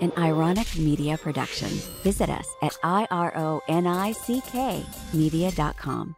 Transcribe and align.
an 0.00 0.10
Ironick 0.12 0.78
Media 0.78 1.18
production. 1.18 1.68
Visit 2.02 2.30
us 2.30 2.48
at 2.62 2.72
ironick 2.84 3.54
media.com. 5.14 6.16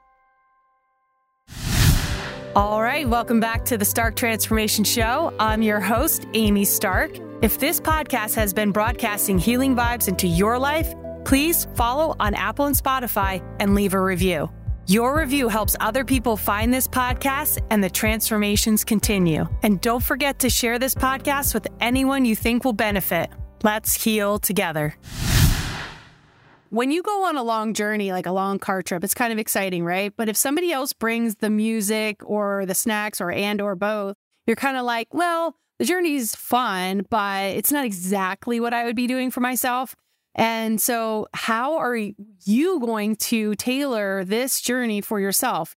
All 2.57 2.83
right, 2.83 3.09
welcome 3.09 3.39
back 3.39 3.65
to 3.67 3.79
the 3.79 3.85
Stark 3.85 4.17
Transformation 4.17 4.83
Show. 4.83 5.33
I'm 5.39 5.63
your 5.63 5.79
host, 5.79 6.27
Amy 6.35 6.65
Stark. 6.65 7.13
If 7.43 7.61
this 7.61 7.81
podcast 7.81 8.35
has 8.35 8.53
been 8.53 8.73
broadcasting 8.73 9.39
healing 9.39 9.77
vibes 9.77 10.09
into 10.09 10.27
your 10.27 10.59
life, 10.59 10.93
please 11.25 11.69
follow 11.75 12.17
on 12.19 12.35
Apple 12.35 12.67
and 12.67 12.75
Spotify 12.75 13.41
and 13.61 13.77
leave 13.77 13.95
a 13.95 14.01
review. 14.01 14.51
Your 14.89 15.17
review 15.17 15.49
helps 15.49 15.77
other 15.79 16.05
people 16.05 16.37
find 16.37 16.75
this 16.75 16.89
podcast 16.89 17.61
and 17.71 17.85
the 17.85 17.91
transformations 17.91 18.83
continue. 18.83 19.47
And 19.63 19.81
don't 19.81 20.03
forget 20.03 20.41
to 20.41 20.51
share 20.51 20.81
this 20.81 20.97
podcast 20.97 21.55
with 21.55 21.69
anyone 21.81 22.25
you 22.25 22.35
think 22.35 22.65
will 22.65 22.73
benefit. 22.73 23.31
Let's 23.63 24.03
heal 24.03 24.39
together. 24.39 24.95
When 26.71 26.91
you 26.91 27.03
go 27.03 27.25
on 27.25 27.37
a 27.37 27.43
long 27.43 27.75
journey, 27.75 28.13
like 28.13 28.27
a 28.27 28.33
long 28.33 28.59
car 28.59 28.81
trip, 28.81 29.03
it's 29.03 29.13
kind 29.13 29.33
of 29.33 29.39
exciting, 29.39 29.85
right? 29.85 30.13
But 30.17 30.29
if 30.29 30.37
somebody 30.37 30.73
else 30.73 30.93
brings 30.93 31.37
the 31.37 31.51
music 31.51 32.21
or 32.25 32.65
the 32.65 32.75
snacks 32.75 33.21
or 33.21 33.31
and 33.33 33.61
or 33.61 33.75
both, 33.75 34.17
you're 34.47 34.57
kind 34.57 34.77
of 34.77 34.85
like, 34.85 35.13
well, 35.13 35.57
the 35.79 35.85
journey's 35.85 36.35
fun, 36.35 37.07
but 37.11 37.57
it's 37.57 37.73
not 37.73 37.85
exactly 37.85 38.61
what 38.61 38.73
I 38.73 38.85
would 38.85 38.97
be 38.97 39.07
doing 39.07 39.31
for 39.31 39.41
myself. 39.41 39.97
And 40.35 40.81
so, 40.81 41.27
how 41.35 41.77
are 41.79 41.97
you 41.97 42.81
going 42.81 43.17
to 43.17 43.57
tailor 43.57 44.25
this 44.25 44.61
journey 44.61 45.01
for 45.01 45.19
yourself? 45.19 45.75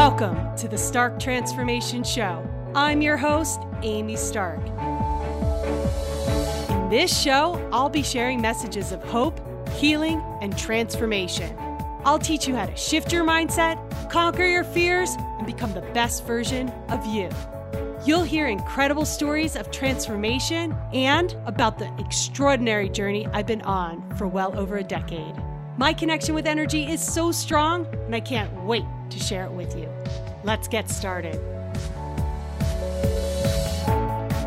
Welcome 0.00 0.56
to 0.56 0.66
the 0.66 0.78
Stark 0.78 1.20
Transformation 1.20 2.02
Show. 2.02 2.42
I'm 2.74 3.02
your 3.02 3.18
host, 3.18 3.60
Amy 3.82 4.16
Stark. 4.16 4.66
In 6.70 6.88
this 6.88 7.14
show, 7.14 7.68
I'll 7.70 7.90
be 7.90 8.02
sharing 8.02 8.40
messages 8.40 8.92
of 8.92 9.04
hope, 9.04 9.38
healing, 9.72 10.22
and 10.40 10.56
transformation. 10.56 11.54
I'll 12.06 12.18
teach 12.18 12.48
you 12.48 12.56
how 12.56 12.64
to 12.64 12.74
shift 12.76 13.12
your 13.12 13.24
mindset, 13.24 13.76
conquer 14.10 14.46
your 14.46 14.64
fears, 14.64 15.10
and 15.36 15.46
become 15.46 15.74
the 15.74 15.82
best 15.92 16.24
version 16.24 16.70
of 16.88 17.04
you. 17.04 17.28
You'll 18.06 18.22
hear 18.22 18.46
incredible 18.46 19.04
stories 19.04 19.54
of 19.54 19.70
transformation 19.70 20.74
and 20.94 21.36
about 21.44 21.78
the 21.78 21.92
extraordinary 21.98 22.88
journey 22.88 23.26
I've 23.34 23.46
been 23.46 23.60
on 23.62 24.16
for 24.16 24.26
well 24.26 24.58
over 24.58 24.78
a 24.78 24.82
decade. 24.82 25.34
My 25.76 25.92
connection 25.92 26.34
with 26.34 26.46
energy 26.46 26.90
is 26.90 27.02
so 27.06 27.30
strong, 27.32 27.86
and 28.06 28.14
I 28.14 28.20
can't 28.20 28.50
wait 28.64 28.86
to 29.10 29.18
share 29.18 29.44
it 29.44 29.52
with 29.52 29.76
you. 29.76 29.88
Let's 30.44 30.68
get 30.68 30.88
started. 30.88 31.38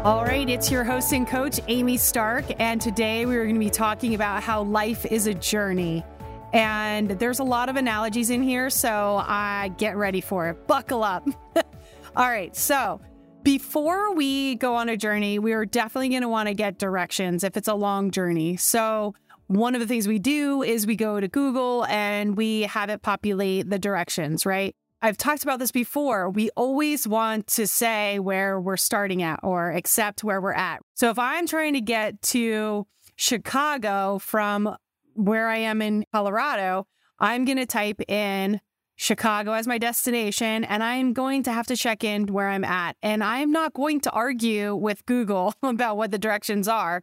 All 0.04 0.26
right, 0.26 0.50
it's 0.50 0.70
your 0.70 0.84
host 0.84 1.14
and 1.14 1.26
coach, 1.26 1.62
Amy 1.70 1.96
Stark, 1.96 2.44
and 2.60 2.82
today 2.82 3.26
we're 3.26 3.44
going 3.44 3.56
to 3.56 3.60
be 3.60 3.70
talking 3.70 4.16
about 4.16 4.44
how 4.44 4.64
life 4.64 5.06
is 5.06 5.28
a 5.28 5.34
journey. 5.34 6.04
And 6.52 7.12
there's 7.12 7.40
a 7.40 7.44
lot 7.44 7.70
of 7.70 7.78
analogies 7.78 8.30
in 8.30 8.44
here, 8.44 8.70
so 8.70 9.24
I 9.26 9.70
uh, 9.72 9.76
get 9.78 9.96
ready 9.96 10.20
for 10.20 10.50
it. 10.50 10.68
Buckle 10.68 11.04
up. 11.04 11.26
All 12.16 12.28
right, 12.28 12.54
so 12.56 13.00
before 13.44 14.14
we 14.14 14.56
go 14.56 14.76
on 14.76 14.90
a 14.90 14.98
journey, 14.98 15.40
we 15.40 15.54
are 15.54 15.66
definitely 15.66 16.10
going 16.10 16.22
to 16.22 16.30
want 16.30 16.48
to 16.48 16.54
get 16.54 16.78
directions 16.78 17.44
if 17.44 17.58
it's 17.58 17.68
a 17.68 17.74
long 17.74 18.12
journey. 18.12 18.58
So, 18.58 19.16
one 19.58 19.76
of 19.76 19.82
the 19.82 19.88
things 19.88 20.08
we 20.08 20.20
do 20.20 20.64
is 20.64 20.88
we 20.88 20.96
go 20.96 21.20
to 21.20 21.28
Google 21.28 21.86
and 21.86 22.38
we 22.38 22.62
have 22.62 22.90
it 22.90 23.02
populate 23.02 23.70
the 23.70 23.80
directions, 23.80 24.46
right? 24.46 24.76
I've 25.02 25.18
talked 25.18 25.44
about 25.44 25.60
this 25.60 25.72
before. 25.72 26.30
We 26.30 26.50
always 26.52 27.06
want 27.06 27.48
to 27.48 27.68
say 27.68 28.20
where 28.20 28.60
we're 28.60 28.78
starting 28.78 29.22
at 29.22 29.42
or 29.44 29.72
accept 29.72 30.24
where 30.24 30.40
we're 30.40 30.54
at. 30.54 30.82
So, 30.94 31.10
if 31.10 31.20
I'm 31.20 31.46
trying 31.46 31.74
to 31.74 31.82
get 31.82 32.22
to 32.22 32.88
Chicago 33.18 34.18
from 34.20 34.78
where 35.14 35.50
I 35.50 35.58
am 35.58 35.82
in 35.82 36.06
Colorado, 36.14 36.88
I'm 37.20 37.44
going 37.44 37.58
to 37.58 37.66
type 37.66 38.00
in 38.10 38.62
Chicago 38.96 39.52
as 39.52 39.68
my 39.68 39.78
destination, 39.78 40.64
and 40.64 40.82
I'm 40.82 41.12
going 41.12 41.44
to 41.44 41.52
have 41.52 41.68
to 41.68 41.76
check 41.76 42.04
in 42.04 42.28
where 42.28 42.50
I'm 42.50 42.64
at. 42.64 42.96
And 43.02 43.24
I'm 43.24 43.52
not 43.52 43.74
going 43.74 44.00
to 44.02 44.12
argue 44.12 44.74
with 44.74 45.06
Google 45.06 45.54
about 45.64 45.98
what 45.98 46.12
the 46.12 46.18
directions 46.18 46.70
are. 46.70 47.02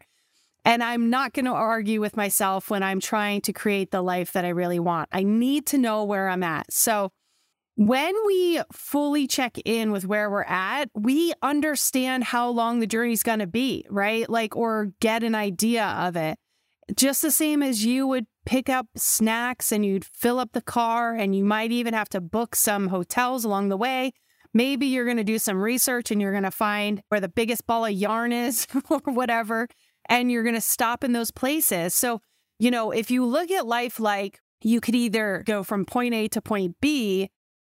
And 0.65 0.83
I'm 0.83 1.09
not 1.09 1.33
going 1.33 1.47
to 1.47 1.53
argue 1.53 2.01
with 2.01 2.17
myself 2.17 2.71
when 2.71 2.83
I'm 2.83 3.01
trying 3.01 3.41
to 3.43 3.53
create 3.53 3.91
the 3.91 4.03
life 4.03 4.33
that 4.33 4.45
I 4.45 4.51
really 4.51 4.79
want. 4.79 5.09
I 5.11 5.23
need 5.23 5.67
to 5.67 5.79
know 5.79 6.05
where 6.05 6.29
I'm 6.29 6.43
at. 6.43 6.71
So 6.71 7.13
when 7.77 8.15
we 8.27 8.61
fully 8.71 9.27
check 9.27 9.57
in 9.65 9.91
with 9.91 10.05
where 10.05 10.31
we're 10.31 10.43
at, 10.43 10.91
we 10.95 11.33
understand 11.43 12.25
how 12.25 12.51
long 12.51 12.81
the 12.81 12.87
journey's 12.87 13.23
going 13.23 13.39
to 13.39 13.47
be, 13.47 13.87
right? 13.89 14.29
Like, 14.29 14.55
or 14.55 14.93
get 15.01 15.23
an 15.23 15.35
idea 15.35 15.85
of 15.85 16.15
it 16.15 16.39
just 16.97 17.23
the 17.23 17.31
same 17.31 17.63
as 17.63 17.85
you 17.85 18.07
would 18.07 18.27
pick 18.47 18.69
up 18.69 18.87
snacks 18.97 19.73
and 19.73 19.85
you'd 19.85 20.05
fill 20.05 20.39
up 20.39 20.53
the 20.53 20.63
car 20.63 21.15
and 21.15 21.35
you 21.35 21.45
might 21.45 21.73
even 21.73 21.95
have 21.95 22.09
to 22.11 22.21
book 22.21 22.57
some 22.57 22.89
hotels 22.89 23.45
along 23.45 23.69
the 23.69 23.77
way. 23.77 24.13
Maybe 24.53 24.87
you're 24.87 25.05
going 25.05 25.17
to 25.17 25.25
do 25.25 25.39
some 25.39 25.61
research 25.61 26.11
and 26.11 26.21
you're 26.21 26.33
going 26.33 26.43
to 26.45 26.51
find 26.51 27.03
where 27.09 27.21
the 27.21 27.29
biggest 27.29 27.67
ball 27.67 27.85
of 27.87 27.93
yarn 27.93 28.33
is 28.33 28.67
or 28.91 29.01
whatever, 29.05 29.69
and 30.11 30.31
you're 30.31 30.43
going 30.43 30.55
to 30.55 30.61
stop 30.61 31.03
in 31.03 31.13
those 31.13 31.31
places. 31.31 31.95
So, 31.95 32.21
you 32.59 32.71
know, 32.71 32.91
if 32.91 33.11
you 33.11 33.25
look 33.25 33.51
at 33.51 33.67
life 33.67 33.99
like 33.99 34.41
you 34.61 34.83
could 34.83 34.95
either 34.95 35.43
go 35.47 35.63
from 35.63 35.87
point 35.87 36.13
A 36.13 36.29
to 36.29 36.43
point 36.43 36.77
B, 36.83 37.31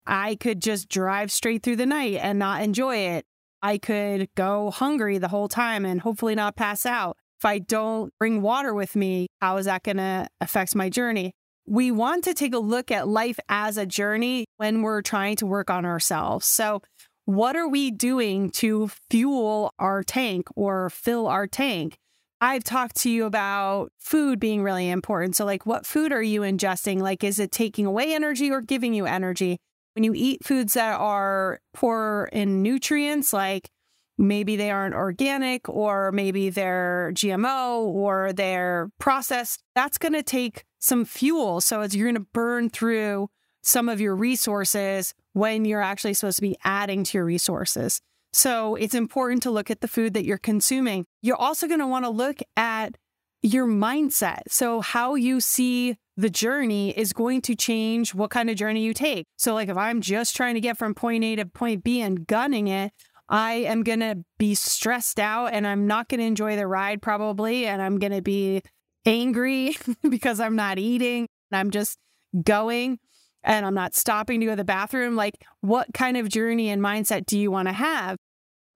I 0.07 0.33
could 0.33 0.59
just 0.59 0.89
drive 0.89 1.31
straight 1.31 1.61
through 1.61 1.75
the 1.75 1.85
night 1.85 2.17
and 2.19 2.39
not 2.39 2.63
enjoy 2.63 2.95
it. 2.95 3.25
I 3.61 3.77
could 3.77 4.29
go 4.33 4.71
hungry 4.71 5.19
the 5.19 5.27
whole 5.27 5.47
time 5.47 5.85
and 5.85 6.01
hopefully 6.01 6.33
not 6.33 6.55
pass 6.55 6.87
out 6.87 7.17
if 7.41 7.45
I 7.45 7.57
don't 7.57 8.13
bring 8.19 8.43
water 8.43 8.71
with 8.71 8.95
me, 8.95 9.25
how 9.41 9.57
is 9.57 9.65
that 9.65 9.81
going 9.81 9.97
to 9.97 10.27
affect 10.41 10.75
my 10.75 10.89
journey? 10.91 11.33
We 11.65 11.89
want 11.89 12.23
to 12.25 12.35
take 12.35 12.53
a 12.53 12.59
look 12.59 12.91
at 12.91 13.07
life 13.07 13.39
as 13.49 13.77
a 13.77 13.85
journey 13.87 14.45
when 14.57 14.83
we're 14.83 15.01
trying 15.01 15.37
to 15.37 15.47
work 15.47 15.71
on 15.71 15.83
ourselves. 15.83 16.45
So, 16.45 16.83
what 17.25 17.55
are 17.55 17.67
we 17.67 17.89
doing 17.89 18.51
to 18.51 18.91
fuel 19.09 19.73
our 19.79 20.03
tank 20.03 20.49
or 20.55 20.91
fill 20.91 21.27
our 21.27 21.47
tank? 21.47 21.97
I've 22.43 22.63
talked 22.63 22.95
to 22.97 23.09
you 23.09 23.25
about 23.25 23.91
food 23.99 24.39
being 24.39 24.63
really 24.63 24.89
important. 24.89 25.35
So, 25.35 25.45
like, 25.45 25.67
what 25.67 25.85
food 25.85 26.11
are 26.11 26.23
you 26.23 26.41
ingesting? 26.41 26.99
Like, 26.99 27.23
is 27.23 27.39
it 27.39 27.51
taking 27.51 27.85
away 27.85 28.15
energy 28.15 28.49
or 28.49 28.61
giving 28.61 28.95
you 28.95 29.05
energy? 29.05 29.57
When 29.93 30.03
you 30.03 30.13
eat 30.15 30.43
foods 30.43 30.73
that 30.73 30.99
are 30.99 31.59
poor 31.73 32.29
in 32.33 32.63
nutrients, 32.63 33.31
like 33.31 33.69
maybe 34.17 34.55
they 34.55 34.71
aren't 34.71 34.95
organic 34.95 35.69
or 35.69 36.11
maybe 36.11 36.49
they're 36.49 37.11
GMO 37.13 37.81
or 37.81 38.33
they're 38.33 38.89
processed, 38.99 39.61
that's 39.75 39.97
going 39.97 40.13
to 40.13 40.23
take 40.23 40.63
some 40.79 41.05
fuel. 41.05 41.61
So 41.61 41.81
as 41.81 41.95
you're 41.95 42.07
going 42.07 42.23
to 42.23 42.29
burn 42.33 42.69
through 42.69 43.29
some 43.61 43.89
of 43.89 44.01
your 44.01 44.15
resources 44.15 45.13
when 45.33 45.65
you're 45.65 45.81
actually 45.81 46.13
supposed 46.13 46.37
to 46.37 46.41
be 46.41 46.57
adding 46.63 47.03
to 47.03 47.17
your 47.17 47.25
resources. 47.25 48.01
So 48.33 48.75
it's 48.75 48.95
important 48.95 49.43
to 49.43 49.51
look 49.51 49.69
at 49.69 49.81
the 49.81 49.87
food 49.87 50.13
that 50.13 50.25
you're 50.25 50.37
consuming. 50.37 51.05
You're 51.21 51.35
also 51.35 51.67
going 51.67 51.79
to 51.79 51.87
want 51.87 52.05
to 52.05 52.09
look 52.09 52.39
at 52.55 52.97
your 53.41 53.67
mindset. 53.67 54.41
So 54.47 54.81
how 54.81 55.15
you 55.15 55.39
see 55.41 55.97
the 56.15 56.29
journey 56.29 56.91
is 56.97 57.13
going 57.13 57.41
to 57.41 57.55
change 57.55 58.13
what 58.13 58.29
kind 58.29 58.49
of 58.49 58.55
journey 58.55 58.83
you 58.83 58.93
take. 58.93 59.25
So 59.37 59.53
like 59.53 59.69
if 59.69 59.77
I'm 59.77 60.01
just 60.01 60.35
trying 60.35 60.55
to 60.55 60.61
get 60.61 60.77
from 60.77 60.93
point 60.93 61.23
A 61.23 61.35
to 61.37 61.45
point 61.45 61.83
B 61.83 62.01
and 62.01 62.27
gunning 62.27 62.67
it, 62.67 62.91
I 63.27 63.53
am 63.53 63.83
going 63.83 64.01
to 64.01 64.23
be 64.37 64.55
stressed 64.55 65.19
out 65.19 65.53
and 65.53 65.65
I'm 65.65 65.87
not 65.87 66.09
going 66.09 66.19
to 66.19 66.25
enjoy 66.25 66.55
the 66.55 66.67
ride 66.67 67.01
probably. 67.01 67.65
And 67.65 67.81
I'm 67.81 67.97
going 67.97 68.11
to 68.11 68.21
be 68.21 68.61
angry 69.05 69.77
because 70.09 70.39
I'm 70.39 70.55
not 70.55 70.77
eating. 70.77 71.27
And 71.49 71.59
I'm 71.59 71.71
just 71.71 71.97
going 72.43 72.99
and 73.43 73.65
I'm 73.65 73.73
not 73.73 73.95
stopping 73.95 74.39
to 74.39 74.45
go 74.45 74.51
to 74.53 74.57
the 74.57 74.63
bathroom. 74.63 75.15
Like, 75.15 75.43
what 75.61 75.93
kind 75.93 76.17
of 76.17 76.29
journey 76.29 76.69
and 76.69 76.81
mindset 76.81 77.25
do 77.25 77.37
you 77.37 77.51
want 77.51 77.67
to 77.67 77.73
have? 77.73 78.17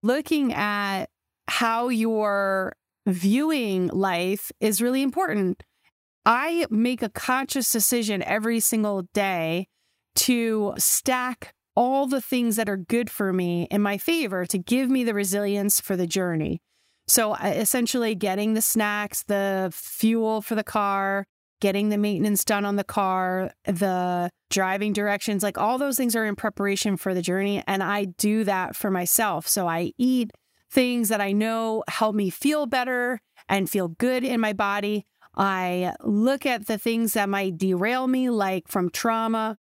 Looking 0.04 0.54
at 0.54 1.06
how 1.48 1.90
you're 1.90 2.76
viewing 3.06 3.88
life 3.88 4.52
is 4.60 4.82
really 4.82 5.02
important. 5.02 5.64
I 6.26 6.66
make 6.70 7.04
a 7.04 7.10
conscious 7.10 7.72
decision 7.72 8.24
every 8.24 8.60
single 8.60 9.04
day 9.14 9.68
to 10.16 10.74
stack 10.78 11.54
all 11.76 12.08
the 12.08 12.22
things 12.22 12.56
that 12.56 12.70
are 12.70 12.78
good 12.78 13.10
for 13.10 13.34
me 13.34 13.68
in 13.70 13.82
my 13.82 13.98
favor 13.98 14.46
to 14.46 14.58
give 14.58 14.90
me 14.90 15.04
the 15.04 15.14
resilience 15.14 15.80
for 15.80 15.96
the 15.96 16.08
journey. 16.08 16.62
So 17.08 17.34
uh, 17.34 17.54
essentially, 17.56 18.16
getting 18.16 18.54
the 18.54 18.62
snacks, 18.62 19.24
the 19.24 19.72
fuel 19.74 20.42
for 20.42 20.56
the 20.56 20.64
car, 20.64 21.28
getting 21.66 21.90
the 21.90 21.98
maintenance 21.98 22.46
done 22.46 22.64
on 22.64 22.76
the 22.76 22.84
car, 22.84 23.52
the 23.64 24.30
driving 24.52 24.94
directions, 24.94 25.42
like 25.42 25.58
all 25.58 25.80
those 25.80 25.98
things 25.98 26.16
are 26.16 26.24
in 26.24 26.36
preparation 26.36 26.96
for 26.96 27.16
the 27.16 27.24
journey. 27.24 27.64
And 27.66 27.82
I 27.82 28.06
do 28.06 28.44
that 28.44 28.76
for 28.76 28.92
myself. 28.92 29.48
So 29.48 29.68
I 29.68 29.92
eat 29.98 30.30
things 30.70 31.10
that 31.10 31.22
I 31.22 31.32
know 31.32 31.84
help 31.88 32.14
me 32.14 32.30
feel 32.30 32.68
better 32.68 33.20
and 33.50 33.68
feel 33.68 33.88
good 33.88 34.24
in 34.24 34.40
my 34.40 34.54
body. 34.54 35.08
I 35.36 35.96
look 36.04 36.46
at 36.46 36.68
the 36.68 36.78
things 36.78 37.14
that 37.14 37.30
might 37.30 37.58
derail 37.58 38.06
me, 38.06 38.30
like 38.30 38.68
from 38.68 38.92
trauma. 38.92 39.58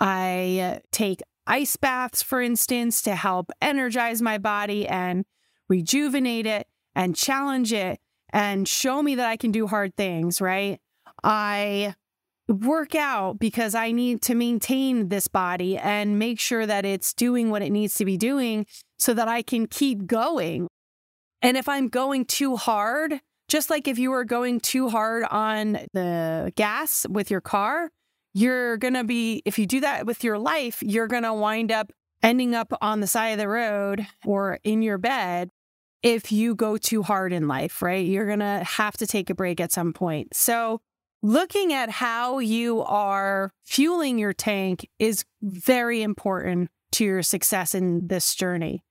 I 0.00 0.80
take 0.90 1.20
ice 1.46 1.76
baths, 1.76 2.20
for 2.20 2.42
instance, 2.42 3.00
to 3.02 3.14
help 3.14 3.52
energize 3.62 4.20
my 4.20 4.38
body 4.38 4.88
and 4.88 5.24
rejuvenate 5.68 6.46
it 6.46 6.66
and 6.96 7.14
challenge 7.14 7.72
it 7.72 8.00
and 8.32 8.66
show 8.66 9.04
me 9.04 9.14
that 9.14 9.28
I 9.28 9.36
can 9.36 9.52
do 9.52 9.68
hard 9.68 9.94
things, 9.94 10.40
right? 10.40 10.80
I 11.22 11.94
work 12.48 12.94
out 12.94 13.38
because 13.38 13.74
I 13.74 13.92
need 13.92 14.22
to 14.22 14.34
maintain 14.34 15.08
this 15.08 15.28
body 15.28 15.78
and 15.78 16.18
make 16.18 16.38
sure 16.38 16.66
that 16.66 16.84
it's 16.84 17.14
doing 17.14 17.50
what 17.50 17.62
it 17.62 17.70
needs 17.70 17.94
to 17.96 18.04
be 18.04 18.16
doing 18.16 18.66
so 18.98 19.14
that 19.14 19.28
I 19.28 19.42
can 19.42 19.66
keep 19.66 20.06
going. 20.06 20.68
And 21.40 21.56
if 21.56 21.68
I'm 21.68 21.88
going 21.88 22.24
too 22.26 22.56
hard, 22.56 23.20
just 23.48 23.70
like 23.70 23.88
if 23.88 23.98
you 23.98 24.10
were 24.10 24.24
going 24.24 24.60
too 24.60 24.88
hard 24.88 25.24
on 25.30 25.78
the 25.92 26.52
gas 26.56 27.06
with 27.08 27.30
your 27.30 27.40
car, 27.40 27.90
you're 28.32 28.76
going 28.78 28.94
to 28.94 29.04
be, 29.04 29.42
if 29.44 29.58
you 29.58 29.66
do 29.66 29.80
that 29.80 30.06
with 30.06 30.24
your 30.24 30.38
life, 30.38 30.82
you're 30.82 31.06
going 31.06 31.22
to 31.22 31.32
wind 31.32 31.70
up 31.70 31.92
ending 32.22 32.54
up 32.54 32.72
on 32.80 33.00
the 33.00 33.06
side 33.06 33.28
of 33.28 33.38
the 33.38 33.48
road 33.48 34.06
or 34.24 34.58
in 34.64 34.82
your 34.82 34.98
bed 34.98 35.50
if 36.02 36.32
you 36.32 36.54
go 36.54 36.76
too 36.76 37.02
hard 37.02 37.32
in 37.32 37.48
life, 37.48 37.80
right? 37.80 38.04
You're 38.04 38.26
going 38.26 38.40
to 38.40 38.64
have 38.64 38.96
to 38.98 39.06
take 39.06 39.30
a 39.30 39.34
break 39.34 39.60
at 39.60 39.72
some 39.72 39.92
point. 39.92 40.34
So, 40.34 40.80
looking 41.24 41.72
at 41.72 41.88
how 41.88 42.38
you 42.38 42.82
are 42.82 43.50
fueling 43.64 44.18
your 44.18 44.34
tank 44.34 44.86
is 44.98 45.24
very 45.40 46.02
important 46.02 46.68
to 46.92 47.02
your 47.02 47.22
success 47.22 47.74
in 47.74 48.08
this 48.08 48.34
journey. 48.34 48.84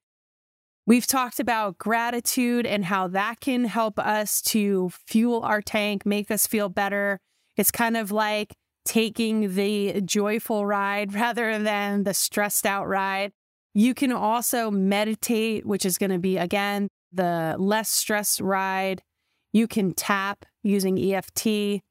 We've 0.87 1.05
talked 1.05 1.39
about 1.39 1.77
gratitude 1.77 2.65
and 2.65 2.85
how 2.85 3.07
that 3.09 3.39
can 3.39 3.65
help 3.65 3.99
us 3.99 4.41
to 4.45 4.89
fuel 5.05 5.43
our 5.43 5.61
tank, 5.61 6.07
make 6.07 6.31
us 6.31 6.47
feel 6.47 6.69
better. 6.69 7.19
It's 7.55 7.69
kind 7.69 7.95
of 7.95 8.11
like 8.11 8.55
taking 8.83 9.53
the 9.53 10.01
joyful 10.01 10.65
ride 10.65 11.13
rather 11.13 11.59
than 11.59 12.03
the 12.03 12.15
stressed 12.15 12.65
out 12.65 12.87
ride. 12.87 13.31
You 13.75 13.93
can 13.93 14.11
also 14.11 14.71
meditate, 14.71 15.67
which 15.67 15.85
is 15.85 15.99
going 15.99 16.11
to 16.11 16.19
be, 16.19 16.37
again, 16.37 16.87
the 17.11 17.55
less 17.59 17.91
stress 17.91 18.41
ride. 18.41 19.03
You 19.51 19.67
can 19.67 19.93
tap 19.93 20.47
using 20.63 20.97
EFT. 20.97 21.83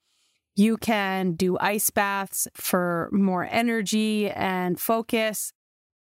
You 0.54 0.76
can 0.76 1.32
do 1.32 1.56
ice 1.58 1.90
baths 1.90 2.46
for 2.54 3.08
more 3.12 3.48
energy 3.50 4.30
and 4.30 4.78
focus. 4.78 5.52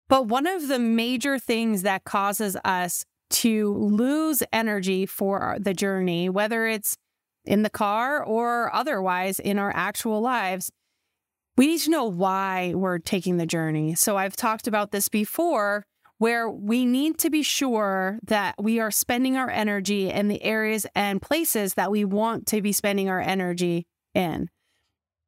But 0.08 0.28
one 0.28 0.48
of 0.48 0.68
the 0.68 0.80
major 0.80 1.38
things 1.38 1.84
that 1.84 2.04
causes 2.04 2.58
us 2.66 3.06
to 3.30 3.74
lose 3.76 4.42
energy 4.52 5.06
for 5.06 5.58
the 5.60 5.74
journey, 5.74 6.30
whether 6.30 6.66
it's 6.66 6.98
in 7.46 7.62
the 7.62 7.70
car 7.70 8.24
or 8.24 8.74
otherwise 8.74 9.40
in 9.40 9.60
our 9.60 9.72
actual 9.76 10.20
lives, 10.20 10.72
we 11.56 11.68
need 11.68 11.82
to 11.82 11.92
know 11.92 12.06
why 12.06 12.74
we're 12.76 13.00
taking 13.00 13.38
the 13.38 13.46
journey. 13.46 13.94
So 13.94 14.18
I've 14.18 14.36
talked 14.36 14.68
about 14.68 14.92
this 14.92 15.10
before 15.10 15.86
where 16.18 16.50
we 16.50 16.86
need 16.86 17.18
to 17.20 17.30
be 17.30 17.44
sure 17.44 18.20
that 18.26 18.56
we 18.60 18.80
are 18.80 18.92
spending 18.92 19.38
our 19.38 19.50
energy 19.50 20.10
in 20.10 20.28
the 20.28 20.44
areas 20.44 20.86
and 20.96 21.22
places 21.22 21.76
that 21.76 21.92
we 21.92 22.04
want 22.04 22.46
to 22.48 22.62
be 22.62 22.72
spending 22.72 23.10
our 23.10 23.22
energy 23.22 23.86
in. 24.14 24.50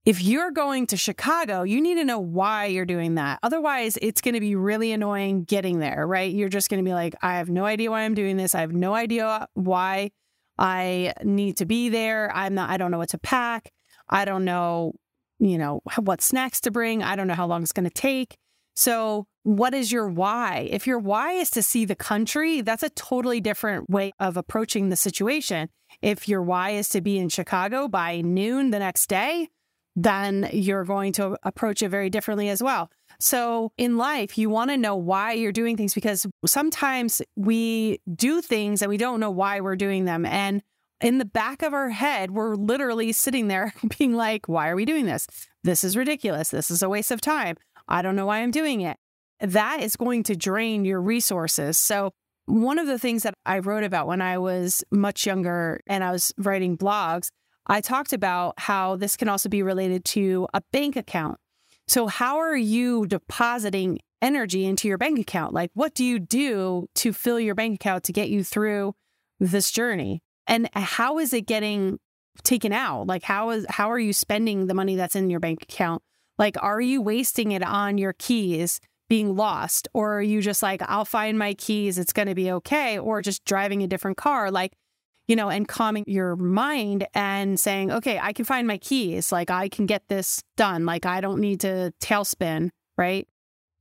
If 0.04 0.24
you're 0.24 0.52
going 0.52 0.88
to 0.88 0.98
Chicago, 0.98 1.62
you 1.62 1.80
need 1.80 1.96
to 1.96 2.04
know 2.04 2.20
why 2.20 2.66
you're 2.66 2.86
doing 2.86 3.16
that. 3.16 3.40
Otherwise, 3.44 3.98
it's 4.02 4.22
going 4.22 4.34
to 4.34 4.40
be 4.40 4.56
really 4.56 4.92
annoying 4.92 5.44
getting 5.44 5.80
there, 5.80 6.08
right? 6.08 6.34
You're 6.34 6.50
just 6.50 6.70
going 6.70 6.84
to 6.84 6.88
be 6.88 6.94
like, 6.94 7.14
I 7.22 7.38
have 7.38 7.50
no 7.50 7.66
idea 7.66 7.92
why 7.92 8.02
I'm 8.02 8.16
doing 8.16 8.38
this. 8.38 8.56
I 8.56 8.62
have 8.62 8.74
no 8.74 8.96
idea 8.96 9.48
why 9.54 10.12
I 10.58 11.14
need 11.24 11.58
to 11.58 11.66
be 11.66 11.90
there. 11.90 12.32
I'm 12.36 12.56
not, 12.56 12.72
I 12.72 12.78
don't 12.78 12.90
know 12.90 12.98
what 12.98 13.10
to 13.10 13.20
pack. 13.20 13.72
I 14.10 14.26
don't 14.26 14.44
know 14.44 14.96
you 15.42 15.58
know, 15.58 15.82
what 15.98 16.22
snacks 16.22 16.62
to 16.62 16.72
bring. 16.72 17.04
I 17.04 17.16
don't 17.16 17.28
know 17.28 17.34
how 17.34 17.48
long 17.48 17.64
it's 17.64 17.72
going 17.72 17.90
to 17.90 17.90
take. 17.90 18.38
So, 18.76 19.28
what 19.44 19.74
is 19.74 19.92
your 19.92 20.08
why? 20.08 20.68
If 20.70 20.86
your 20.86 21.00
why 21.00 21.34
is 21.34 21.50
to 21.52 21.64
see 21.64 21.86
the 21.86 21.96
country, 21.96 22.62
that's 22.62 22.84
a 22.84 22.90
totally 22.90 23.42
different 23.42 23.90
way 23.90 24.12
of 24.20 24.38
approaching 24.38 24.90
the 24.90 24.96
situation. 24.96 25.70
If 26.02 26.28
your 26.28 26.42
why 26.42 26.72
is 26.72 26.90
to 26.90 27.02
be 27.02 27.18
in 27.18 27.30
Chicago 27.30 27.88
by 27.88 28.22
noon 28.22 28.70
the 28.70 28.80
next 28.80 29.08
day, 29.08 29.50
then 29.96 30.50
you're 30.54 30.86
going 30.86 31.12
to 31.14 31.38
approach 31.44 31.82
it 31.82 31.90
very 31.90 32.10
differently 32.10 32.50
as 32.50 32.64
well. 32.64 32.90
So, 33.20 33.72
in 33.78 33.98
life, 33.98 34.38
you 34.38 34.50
want 34.50 34.72
to 34.72 34.78
know 34.78 34.96
why 34.96 35.34
you're 35.34 35.52
doing 35.52 35.76
things 35.76 35.94
because 35.94 36.26
sometimes 36.46 37.22
we 37.36 38.00
do 38.14 38.42
things 38.42 38.82
and 38.82 38.90
we 38.90 38.98
don't 38.98 39.20
know 39.20 39.32
why 39.32 39.60
we're 39.60 39.76
doing 39.76 40.06
them. 40.06 40.26
And 40.26 40.62
in 41.02 41.18
the 41.18 41.26
back 41.26 41.62
of 41.62 41.74
our 41.74 41.90
head, 41.90 42.32
we're 42.32 42.56
literally 42.56 43.12
sitting 43.12 43.48
there 43.48 43.74
being 43.98 44.14
like, 44.14 44.48
why 44.48 44.70
are 44.70 44.76
we 44.76 44.86
doing 44.86 45.06
this? 45.06 45.28
This 45.64 45.84
is 45.84 45.98
ridiculous. 45.98 46.50
This 46.50 46.72
is 46.72 46.82
a 46.82 46.90
waste 46.90 47.12
of 47.12 47.22
time. 47.22 47.58
I 47.88 48.02
don't 48.02 48.16
know 48.16 48.28
why 48.28 48.40
I'm 48.40 48.52
doing 48.52 48.82
it. 48.82 48.98
That 49.42 49.82
is 49.82 49.96
going 49.96 50.24
to 50.24 50.36
drain 50.36 50.86
your 50.86 51.02
resources. 51.02 51.78
So, 51.78 52.12
one 52.46 52.80
of 52.80 52.88
the 52.88 53.00
things 53.00 53.24
that 53.24 53.34
I 53.46 53.60
wrote 53.60 53.84
about 53.84 54.08
when 54.08 54.22
I 54.22 54.38
was 54.38 54.84
much 54.92 55.26
younger 55.26 55.80
and 55.88 56.04
I 56.04 56.12
was 56.12 56.34
writing 56.38 56.78
blogs, 56.78 57.30
I 57.68 57.82
talked 57.82 58.14
about 58.14 58.56
how 58.58 58.96
this 58.96 59.16
can 59.16 59.30
also 59.30 59.48
be 59.48 59.64
related 59.64 60.04
to 60.06 60.48
a 60.54 60.62
bank 60.72 60.96
account. 60.96 61.38
So, 61.88 62.08
how 62.08 62.38
are 62.38 62.56
you 62.56 63.06
depositing 63.06 64.00
energy 64.22 64.66
into 64.66 64.88
your 64.88 64.98
bank 64.98 65.20
account? 65.20 65.54
Like, 65.54 65.72
what 65.74 65.94
do 65.94 66.04
you 66.04 66.20
do 66.20 66.88
to 66.96 67.14
fill 67.14 67.40
your 67.40 67.56
bank 67.56 67.76
account 67.76 68.04
to 68.06 68.14
get 68.14 68.30
you 68.30 68.44
through 68.44 68.94
this 69.40 69.72
journey? 69.72 70.22
And 70.48 70.70
how 70.74 71.20
is 71.20 71.34
it 71.34 71.48
getting 71.48 72.00
taken 72.44 72.74
out? 72.74 73.08
Like 73.08 73.24
how 73.24 73.52
is 73.52 73.66
how 73.70 73.92
are 73.92 74.00
you 74.00 74.14
spending 74.14 74.68
the 74.68 74.74
money 74.74 74.96
that's 74.96 75.16
in 75.16 75.30
your 75.30 75.40
bank 75.40 75.64
account? 75.64 76.02
Like 76.38 76.56
are 76.62 76.82
you 76.82 77.02
wasting 77.02 77.52
it 77.52 77.64
on 77.64 77.98
your 77.98 78.14
keys 78.14 78.80
being 79.12 79.36
lost 79.36 79.90
or 79.94 80.20
are 80.20 80.22
you 80.22 80.42
just 80.42 80.64
like 80.64 80.82
I'll 80.88 81.04
find 81.04 81.38
my 81.38 81.54
keys, 81.54 81.98
it's 81.98 82.14
going 82.14 82.30
to 82.30 82.36
be 82.36 82.50
okay 82.54 82.98
or 82.98 83.22
just 83.22 83.44
driving 83.44 83.84
a 83.84 83.88
different 83.88 84.16
car 84.16 84.50
like 84.50 84.74
you 85.28 85.36
know, 85.36 85.50
and 85.50 85.68
calming 85.68 86.04
your 86.08 86.36
mind 86.36 87.08
and 87.14 87.58
saying, 87.58 87.90
okay, 87.90 88.20
I 88.22 88.34
can 88.34 88.44
find 88.44 88.68
my 88.68 88.78
keys. 88.78 89.32
Like, 89.32 89.50
I 89.50 89.70
can 89.70 89.86
get 89.86 90.10
this 90.10 90.44
done. 90.58 90.86
Like, 90.86 91.06
I 91.06 91.22
don't 91.22 91.40
need 91.40 91.62
to 91.62 91.94
tailspin, 92.02 92.72
right? 92.98 93.26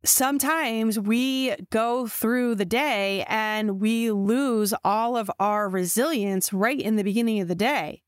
sometimes 0.05 0.99
we 0.99 1.55
go 1.71 2.07
through 2.07 2.55
the 2.55 2.65
day 2.65 3.25
and 3.29 3.81
we 3.81 4.11
lose 4.11 4.73
all 4.85 5.17
of 5.17 5.31
our 5.39 5.69
resilience 5.69 6.53
right 6.53 6.81
in 6.81 6.97
the 6.97 7.05
beginning 7.05 7.41
of 7.41 7.49
the 7.49 7.55
day. 7.55 8.03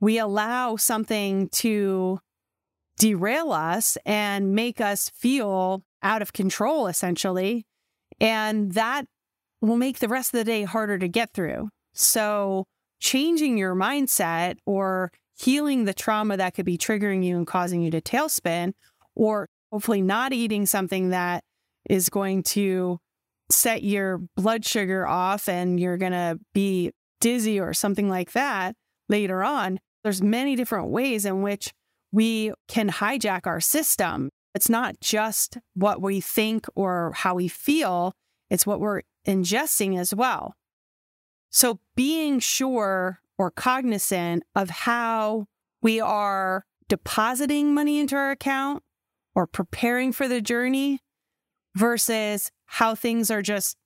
We 0.00 0.18
allow 0.18 0.76
something 0.76 1.48
to 1.50 2.20
derail 2.98 3.52
us 3.52 3.96
and 4.04 4.54
make 4.54 4.80
us 4.80 5.08
feel 5.08 5.84
out 6.02 6.22
of 6.22 6.32
control, 6.32 6.86
essentially. 6.86 7.64
And 8.20 8.72
that 8.72 9.06
will 9.60 9.76
make 9.76 9.98
the 9.98 10.08
rest 10.08 10.34
of 10.34 10.38
the 10.38 10.44
day 10.44 10.64
harder 10.64 10.98
to 10.98 11.08
get 11.08 11.32
through. 11.32 11.68
So, 11.94 12.66
changing 13.00 13.58
your 13.58 13.74
mindset 13.74 14.56
or 14.64 15.10
healing 15.36 15.84
the 15.84 15.94
trauma 15.94 16.36
that 16.36 16.54
could 16.54 16.64
be 16.64 16.78
triggering 16.78 17.24
you 17.24 17.36
and 17.36 17.46
causing 17.46 17.82
you 17.82 17.90
to 17.90 18.00
tailspin, 18.00 18.72
or 19.16 19.48
hopefully 19.72 20.02
not 20.02 20.32
eating 20.32 20.66
something 20.66 21.10
that 21.10 21.42
is 21.88 22.08
going 22.08 22.42
to 22.42 22.98
set 23.50 23.82
your 23.82 24.20
blood 24.36 24.64
sugar 24.64 25.06
off 25.06 25.48
and 25.48 25.78
you're 25.80 25.96
going 25.96 26.12
to 26.12 26.38
be 26.54 26.92
dizzy 27.20 27.58
or 27.60 27.74
something 27.74 28.08
like 28.08 28.32
that 28.32 28.74
later 29.08 29.42
on. 29.42 29.78
There's 30.04 30.22
many 30.22 30.56
different 30.56 30.88
ways 30.88 31.24
in 31.24 31.42
which 31.42 31.72
we 32.10 32.52
can 32.68 32.90
hijack 32.90 33.46
our 33.46 33.60
system. 33.60 34.30
It's 34.54 34.68
not 34.68 35.00
just 35.00 35.58
what 35.74 36.02
we 36.02 36.20
think 36.20 36.66
or 36.74 37.12
how 37.14 37.34
we 37.34 37.48
feel, 37.48 38.14
it's 38.50 38.66
what 38.66 38.80
we're 38.80 39.02
ingesting 39.26 39.98
as 39.98 40.14
well. 40.14 40.54
So, 41.50 41.80
being 41.94 42.38
sure 42.38 43.20
or 43.38 43.50
cognizant 43.50 44.44
of 44.54 44.70
how 44.70 45.46
we 45.80 46.00
are 46.00 46.64
depositing 46.88 47.74
money 47.74 47.98
into 47.98 48.16
our 48.16 48.30
account 48.30 48.82
or 49.34 49.46
preparing 49.46 50.12
for 50.12 50.28
the 50.28 50.40
journey 50.40 51.00
versus 51.74 52.50
how 52.66 52.94
things 52.94 53.30
are 53.30 53.42
just 53.42 53.76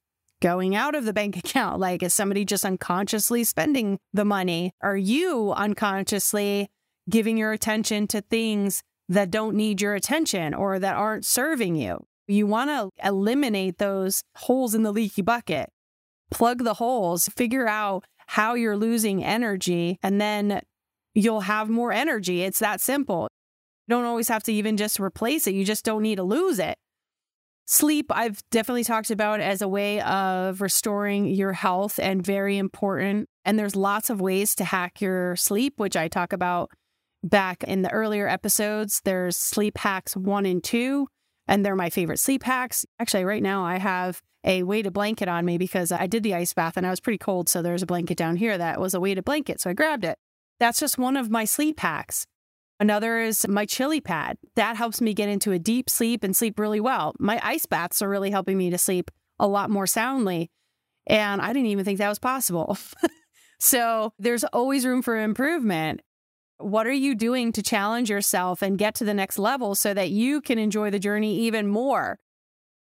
going 0.41 0.77
out 0.77 0.95
of 0.95 1.05
the 1.05 1.13
bank 1.13 1.37
account. 1.37 1.81
Like, 1.81 2.03
is 2.03 2.15
somebody 2.15 2.45
just 2.45 2.65
unconsciously 2.65 3.45
spending 3.45 3.99
the 4.13 4.25
money? 4.25 4.73
Are 4.83 4.97
you 4.97 5.53
unconsciously 5.53 6.71
giving 7.09 7.37
your 7.37 7.53
attention 7.53 8.07
to 8.09 8.21
things 8.21 8.83
that 9.09 9.31
don't 9.31 9.55
need 9.55 9.81
your 9.81 9.95
attention 9.95 10.55
or 10.55 10.79
that 10.79 10.97
aren't 10.97 11.25
serving 11.25 11.77
you? 11.77 12.07
You 12.29 12.47
want 12.47 12.71
to 12.71 12.91
eliminate 13.07 13.79
those 13.79 14.23
holes 14.37 14.75
in 14.75 14.83
the 14.83 14.93
leaky 14.93 15.23
bucket, 15.23 15.71
plug 16.31 16.65
the 16.65 16.75
holes, 16.75 17.29
figure 17.37 17.69
out 17.69 18.05
how 18.27 18.55
you're 18.55 18.77
losing 18.77 19.25
energy, 19.25 19.99
and 20.03 20.21
then 20.21 20.61
you'll 21.15 21.43
have 21.43 21.69
more 21.69 21.93
energy. 21.93 22.43
It's 22.43 22.59
that 22.59 22.81
simple. 22.81 23.29
You 23.87 23.95
don't 23.95 24.05
always 24.05 24.29
have 24.29 24.43
to 24.45 24.53
even 24.53 24.77
just 24.77 24.99
replace 24.99 25.47
it. 25.47 25.55
You 25.55 25.65
just 25.65 25.85
don't 25.85 26.03
need 26.03 26.17
to 26.17 26.25
lose 26.25 26.59
it. 26.59 26.77
Sleep, 27.69 28.07
I've 28.11 28.43
definitely 28.51 28.85
talked 28.85 29.11
about 29.11 29.41
as 29.41 29.61
a 29.61 29.69
way 29.69 30.01
of 30.01 30.61
restoring 30.61 31.27
your 31.27 31.53
health 31.53 31.99
and 32.01 32.25
very 32.25 32.59
important. 32.59 33.29
And 33.45 33.59
there's 33.59 33.75
lots 33.75 34.11
of 34.11 34.21
ways 34.21 34.55
to 34.57 34.65
hack 34.65 35.01
your 35.01 35.37
sleep, 35.37 35.75
which 35.79 35.97
I 35.97 36.09
talk 36.09 36.33
about 36.33 36.71
back 37.29 37.63
in 37.65 37.83
the 37.83 37.93
earlier 37.93 38.29
episodes. 38.29 39.01
There's 39.05 39.37
sleep 39.37 39.79
hacks 39.79 40.17
one 40.17 40.47
and 40.47 40.63
two. 40.63 41.09
and 41.49 41.65
they're 41.65 41.77
my 41.77 41.91
favorite 41.91 42.19
sleep 42.19 42.43
hacks. 42.43 42.85
Actually, 42.99 43.25
right 43.25 43.43
now 43.43 43.65
I 43.65 43.79
have 43.79 44.21
a 44.43 44.63
weighted 44.63 44.93
blanket 44.93 45.29
on 45.29 45.45
me 45.45 45.59
because 45.59 45.93
I 45.93 46.07
did 46.07 46.23
the 46.23 46.35
ice 46.35 46.53
bath 46.53 46.77
and 46.77 46.87
I 46.87 46.91
was 46.91 47.01
pretty 47.01 47.19
cold. 47.19 47.49
So 47.49 47.63
there's 47.63 47.83
a 47.83 47.87
blanket 47.87 48.17
down 48.17 48.37
here 48.37 48.57
that 48.59 48.81
was 48.81 48.95
a 48.95 49.01
weighted 49.01 49.25
blanket. 49.25 49.61
So 49.61 49.71
I 49.71 49.73
grabbed 49.73 50.05
it. 50.05 50.19
That's 50.59 50.81
just 50.81 50.99
one 50.99 51.17
of 51.17 51.31
my 51.31 51.45
sleep 51.45 51.81
hacks. 51.81 52.27
Another 52.79 53.19
is 53.21 53.47
my 53.49 53.65
chili 53.65 54.01
pad. 54.01 54.39
That 54.55 54.77
helps 54.77 55.01
me 55.01 55.15
get 55.15 55.29
into 55.29 55.53
a 55.53 55.59
deep 55.59 55.89
sleep 55.89 56.23
and 56.23 56.37
sleep 56.37 56.59
really 56.59 56.81
well. 56.81 57.15
My 57.19 57.41
ice 57.43 57.67
baths 57.67 58.03
are 58.03 58.09
really 58.09 58.31
helping 58.31 58.59
me 58.59 58.71
to 58.71 58.79
sleep 58.79 59.11
a 59.39 59.49
lot 59.49 59.71
more 59.71 59.87
soundly. 59.87 60.51
And 61.07 61.41
I 61.41 61.53
didn't 61.53 61.67
even 61.67 61.85
think 61.85 61.99
that 61.99 62.09
was 62.09 62.19
possible. 62.19 62.77
so 63.61 64.13
there's 64.19 64.45
always 64.45 64.85
room 64.85 65.03
for 65.03 65.17
improvement. 65.17 66.03
What 66.59 66.87
are 66.87 66.93
you 66.93 67.15
doing 67.15 67.53
to 67.53 67.63
challenge 67.63 68.09
yourself 68.09 68.63
and 68.63 68.79
get 68.79 68.95
to 68.97 69.05
the 69.05 69.15
next 69.15 69.39
level 69.39 69.75
so 69.75 69.93
that 69.95 70.11
you 70.11 70.41
can 70.41 70.59
enjoy 70.59 70.91
the 70.91 70.99
journey 70.99 71.39
even 71.41 71.69
more? 71.69 72.19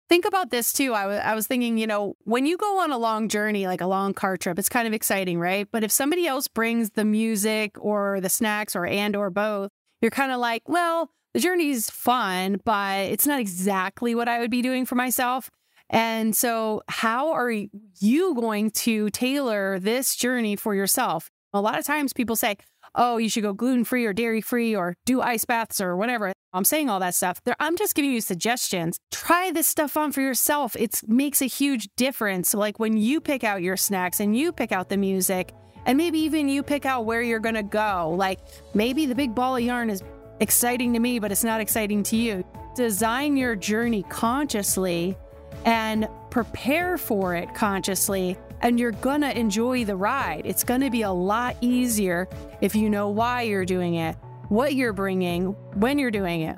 Think 0.08 0.26
about 0.26 0.50
this 0.50 0.74
too. 0.74 0.96
I, 0.96 1.04
w- 1.04 1.20
I 1.20 1.36
was 1.36 1.46
thinking, 1.46 1.78
you 1.78 1.86
know, 1.86 2.16
when 2.24 2.48
you 2.48 2.58
go 2.58 2.80
on 2.80 2.92
a 2.92 2.98
long 2.98 3.30
journey, 3.30 3.68
like 3.68 3.82
a 3.82 3.86
long 3.86 4.14
car 4.14 4.38
trip, 4.38 4.58
it's 4.58 4.70
kind 4.70 4.88
of 4.88 4.94
exciting, 4.94 5.40
right? 5.40 5.68
But 5.72 5.84
if 5.84 5.92
somebody 5.92 6.26
else 6.26 6.48
brings 6.48 6.92
the 6.92 7.06
music 7.06 7.76
or 7.80 8.20
the 8.20 8.30
snacks 8.30 8.76
or 8.76 8.88
and 8.88 9.16
or 9.16 9.30
both, 9.30 9.70
you're 10.02 10.10
kind 10.10 10.32
of 10.32 10.40
like, 10.40 10.68
well, 10.68 11.12
the 11.34 11.40
journey's 11.40 11.92
fun, 11.92 12.60
but 12.66 13.02
it's 13.02 13.28
not 13.28 13.40
exactly 13.40 14.16
what 14.16 14.28
I 14.28 14.40
would 14.40 14.50
be 14.50 14.64
doing 14.64 14.86
for 14.86 14.96
myself. 14.96 15.52
And 15.92 16.36
so, 16.36 16.82
how 16.88 17.32
are 17.34 17.52
you 17.52 18.36
going 18.36 18.72
to 18.72 19.10
tailor 19.10 19.80
this 19.80 20.16
journey 20.16 20.56
for 20.56 20.76
yourself? 20.76 21.30
A 21.54 21.62
lot 21.62 21.80
of 21.80 21.86
times 21.86 22.14
people 22.14 22.36
say, 22.36 22.58
oh, 22.96 23.18
you 23.18 23.30
should 23.30 23.44
go 23.44 23.54
gluten 23.54 23.84
free 23.84 24.06
or 24.06 24.14
dairy 24.14 24.42
free 24.42 24.76
or 24.76 24.96
do 25.06 25.22
ice 25.22 25.46
baths 25.46 25.80
or 25.82 25.96
whatever. 25.96 26.32
I'm 26.54 26.66
saying 26.66 26.90
all 26.90 27.00
that 27.00 27.16
stuff. 27.16 27.40
I'm 27.60 27.78
just 27.78 27.94
giving 27.96 28.12
you 28.12 28.22
suggestions. 28.22 28.98
Try 29.12 29.52
this 29.52 29.68
stuff 29.68 29.96
on 29.96 30.12
for 30.12 30.22
yourself. 30.22 30.76
It 30.76 31.00
makes 31.08 31.42
a 31.42 31.46
huge 31.46 31.90
difference. 31.96 32.54
Like 32.54 32.80
when 32.80 32.98
you 32.98 33.22
pick 33.22 33.44
out 33.44 33.62
your 33.62 33.78
snacks 33.78 34.20
and 34.20 34.36
you 34.36 34.52
pick 34.52 34.72
out 34.72 34.90
the 34.90 34.98
music, 34.98 35.54
and 35.86 35.98
maybe 35.98 36.20
even 36.20 36.50
you 36.50 36.62
pick 36.62 36.86
out 36.86 37.06
where 37.06 37.22
you're 37.22 37.40
going 37.40 37.56
to 37.56 37.64
go. 37.64 38.14
Like 38.18 38.40
maybe 38.74 39.06
the 39.06 39.16
big 39.16 39.34
ball 39.34 39.56
of 39.56 39.64
yarn 39.64 39.90
is 39.90 40.04
exciting 40.40 40.94
to 40.94 41.00
me, 41.00 41.20
but 41.20 41.32
it's 41.32 41.44
not 41.44 41.62
exciting 41.62 42.04
to 42.04 42.16
you. 42.16 42.44
Design 42.76 43.38
your 43.38 43.56
journey 43.56 44.04
consciously 44.04 45.18
and 45.66 46.08
prepare 46.30 46.98
for 46.98 47.36
it 47.36 47.54
consciously 47.54 48.38
and 48.62 48.80
you're 48.80 48.92
gonna 48.92 49.32
enjoy 49.32 49.86
the 49.86 49.96
ride. 49.96 50.44
It's 50.46 50.64
gonna 50.64 50.90
be 50.90 51.02
a 51.02 51.12
lot 51.12 51.56
easier 51.62 52.28
if 52.62 52.76
you 52.76 52.90
know 52.90 53.10
why 53.10 53.44
you're 53.44 53.66
doing 53.66 53.96
it, 53.96 54.16
what 54.50 54.76
you're 54.76 54.94
bringing, 54.94 55.48
when 55.76 56.00
you're 56.00 56.12
doing 56.12 56.42
it. 56.42 56.58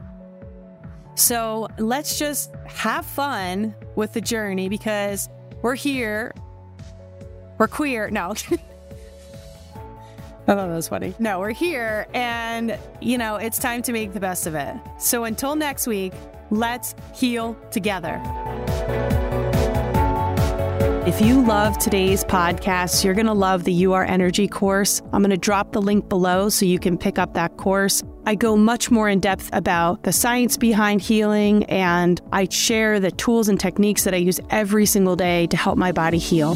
So 1.15 1.67
let's 1.77 2.17
just 2.17 2.53
have 2.65 3.05
fun 3.05 3.75
with 3.95 4.13
the 4.13 4.21
journey 4.21 4.69
because 4.69 5.29
we're 5.61 5.75
here. 5.75 6.33
We're 7.57 7.67
queer. 7.67 8.09
No. 8.09 8.33
I 10.47 10.55
thought 10.55 10.67
that 10.67 10.75
was 10.75 10.87
funny. 10.87 11.13
No, 11.19 11.39
we're 11.39 11.51
here 11.51 12.07
and, 12.13 12.77
you 12.99 13.17
know, 13.17 13.35
it's 13.35 13.59
time 13.59 13.83
to 13.83 13.93
make 13.93 14.13
the 14.13 14.19
best 14.19 14.47
of 14.47 14.55
it. 14.55 14.75
So 14.97 15.25
until 15.25 15.55
next 15.55 15.85
week, 15.85 16.13
let's 16.49 16.95
heal 17.13 17.55
together. 17.69 18.19
If 21.13 21.19
you 21.19 21.43
love 21.43 21.77
today's 21.77 22.23
podcast, 22.23 23.03
you're 23.03 23.13
going 23.13 23.25
to 23.25 23.33
love 23.33 23.65
the 23.65 23.85
Are 23.85 24.05
Energy 24.05 24.47
course. 24.47 25.01
I'm 25.11 25.21
going 25.21 25.31
to 25.31 25.35
drop 25.37 25.73
the 25.73 25.81
link 25.81 26.07
below 26.07 26.47
so 26.47 26.65
you 26.65 26.79
can 26.79 26.97
pick 26.97 27.19
up 27.19 27.33
that 27.33 27.57
course. 27.57 28.01
I 28.25 28.35
go 28.35 28.55
much 28.55 28.89
more 28.89 29.09
in 29.09 29.19
depth 29.19 29.49
about 29.51 30.03
the 30.03 30.13
science 30.13 30.55
behind 30.55 31.01
healing, 31.01 31.65
and 31.65 32.21
I 32.31 32.47
share 32.49 33.01
the 33.01 33.11
tools 33.11 33.49
and 33.49 33.59
techniques 33.59 34.05
that 34.05 34.13
I 34.13 34.17
use 34.17 34.39
every 34.51 34.85
single 34.85 35.17
day 35.17 35.47
to 35.47 35.57
help 35.57 35.77
my 35.77 35.91
body 35.91 36.17
heal. 36.17 36.55